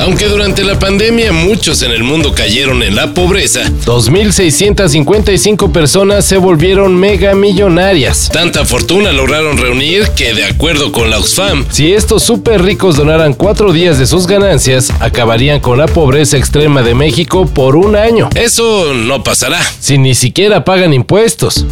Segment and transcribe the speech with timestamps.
[0.00, 6.36] Aunque durante la pandemia muchos en el mundo cayeron en la pobreza, 2.655 personas se
[6.38, 8.30] volvieron mega millonarias.
[8.32, 13.34] Tanta fortuna lograron reunir que, de acuerdo con la Oxfam, si estos súper ricos donaran
[13.34, 18.28] cuatro días de sus ganancias, acabarían con la pobreza extrema de México por un año.
[18.34, 21.64] Eso no pasará, si ni siquiera pagan impuestos.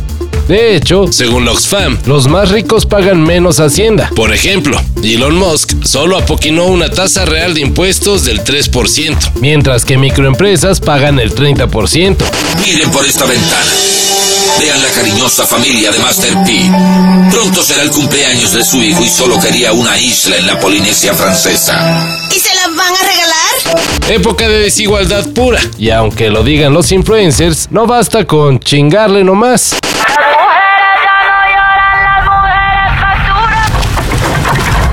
[0.48, 4.10] De hecho, según la Oxfam, los más ricos pagan menos hacienda.
[4.14, 9.98] Por ejemplo, Elon Musk solo apoquinó una tasa real de impuestos del 3%, mientras que
[9.98, 12.16] microempresas pagan el 30%.
[12.64, 13.72] Miren por esta ventana.
[14.60, 16.70] Vean la cariñosa familia de Master P.
[17.30, 21.12] Pronto será el cumpleaños de su hijo y solo quería una isla en la Polinesia
[21.12, 22.18] francesa.
[22.34, 23.86] ¿Y se la van a regalar?
[24.08, 25.60] Época de desigualdad pura.
[25.76, 29.74] Y aunque lo digan los influencers, no basta con chingarle nomás.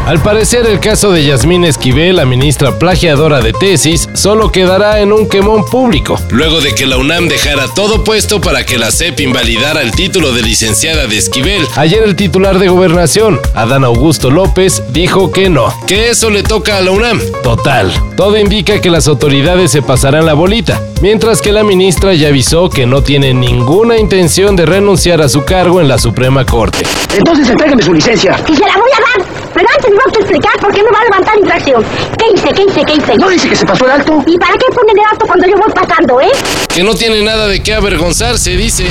[0.06, 5.14] Al parecer, el caso de Yasmín Esquivel, la ministra plagiadora de tesis, solo quedará en
[5.14, 9.22] un quemón público, luego de que la UNAM dejara todo puesto para que la CEP
[9.22, 11.66] invalidara el título de licenciada de Esquivel.
[11.78, 16.78] Ayer el titular de gobernación, Adán Augusto López, dijo que no, que eso le toca
[16.78, 17.22] a la UNAM.
[17.42, 22.28] Total, todo indica que las autoridades se pasarán la bolita, mientras que la ministra ya
[22.28, 26.86] avisó que no tiene ninguna intención de renunciar a su cargo en la Suprema Corte.
[27.18, 28.36] Entonces entrégueme su licencia.
[28.50, 29.33] Y se la voy a dar.
[29.54, 31.86] Pero antes me va a explicar por qué me va a levantar infracción.
[32.18, 32.50] ¿Qué hice?
[32.54, 32.84] ¿Qué hice?
[32.86, 33.16] ¿Qué hice?
[33.18, 34.23] ¿No dice que se pasó el alto?
[34.26, 36.32] ¿Y para qué ponen el alto cuando yo voy pasando, eh?
[36.73, 38.88] Que no tiene nada de qué avergonzarse, dice.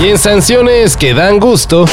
[0.00, 1.86] Y en sanciones que dan gusto.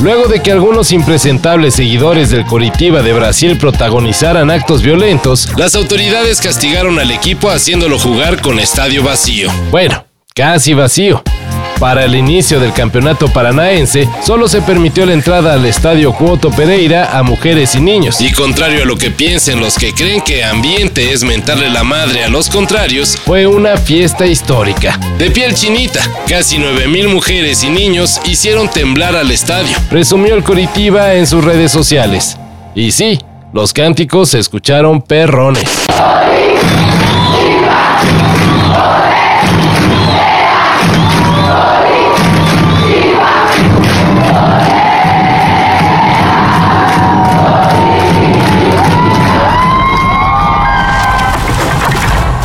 [0.00, 6.40] Luego de que algunos impresentables seguidores del Coritiba de Brasil protagonizaran actos violentos, las autoridades
[6.40, 9.50] castigaron al equipo haciéndolo jugar con estadio vacío.
[9.70, 10.04] Bueno,
[10.34, 11.22] casi vacío.
[11.78, 17.16] Para el inicio del campeonato paranaense, solo se permitió la entrada al estadio Cuoto Pereira
[17.16, 18.20] a mujeres y niños.
[18.20, 22.24] Y contrario a lo que piensen los que creen que ambiente es mentarle la madre
[22.24, 24.98] a los contrarios, fue una fiesta histórica.
[25.18, 31.14] De piel chinita, casi 9.000 mujeres y niños hicieron temblar al estadio, presumió el Coritiba
[31.14, 32.36] en sus redes sociales.
[32.74, 33.20] Y sí,
[33.52, 35.70] los cánticos se escucharon perrones.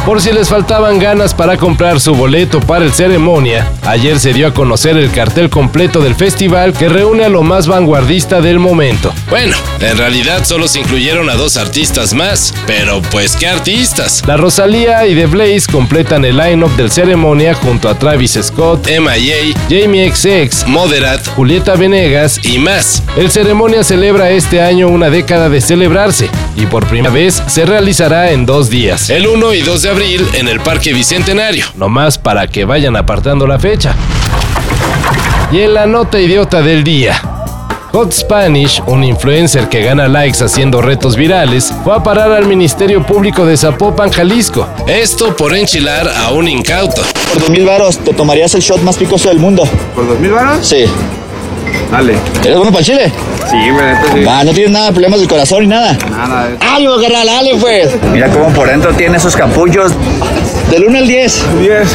[0.05, 4.47] Por si les faltaban ganas para comprar su boleto para el ceremonia, ayer se dio
[4.47, 9.13] a conocer el cartel completo del festival que reúne a lo más vanguardista del momento.
[9.29, 14.21] Bueno, en realidad solo se incluyeron a dos artistas más, pero pues qué artistas.
[14.27, 19.55] La Rosalía y The Blaze completan el line-up del ceremonia junto a Travis Scott, MIA,
[19.69, 23.03] Jamie XX, Moderat, Julieta Venegas y más.
[23.15, 28.31] El ceremonia celebra este año una década de celebrarse y por primera vez se realizará
[28.31, 32.47] en dos días, el 1 y 2 de abril en el Parque Bicentenario, nomás para
[32.47, 33.93] que vayan apartando la fecha.
[35.51, 37.21] Y en la nota idiota del día.
[37.91, 43.05] Hot Spanish, un influencer que gana likes haciendo retos virales, fue a parar al Ministerio
[43.05, 44.67] Público de Zapopan, Jalisco.
[44.87, 47.03] Esto por enchilar a un incauto.
[47.31, 49.63] Por dos mil varos te tomarías el shot más picoso del mundo.
[49.93, 50.65] ¿Por dos mil varos?
[50.65, 50.85] Sí.
[51.91, 52.15] Dale.
[52.43, 53.11] ¿Eres bueno para el chile?
[53.53, 54.25] Sí, me sí.
[54.25, 55.95] Va, no tienes nada de problemas del corazón ni nada.
[56.09, 56.49] Nada.
[56.49, 56.57] eh.
[56.59, 57.89] Algo, carnal, dale pues.
[58.11, 59.91] Mira cómo por dentro tiene esos capullos.
[60.71, 61.43] Del 1 al 10.
[61.61, 61.87] 10.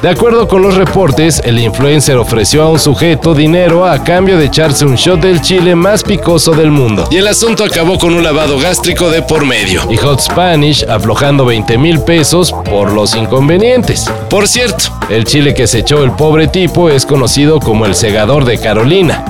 [0.00, 4.46] De acuerdo con los reportes, el influencer ofreció a un sujeto dinero a cambio de
[4.46, 7.06] echarse un shot del chile más picoso del mundo.
[7.10, 9.82] Y el asunto acabó con un lavado gástrico de por medio.
[9.90, 14.06] Y Hot Spanish aflojando 20 mil pesos por los inconvenientes.
[14.30, 18.46] Por cierto, el chile que se echó el pobre tipo es conocido como el segador
[18.46, 19.29] de Carolina.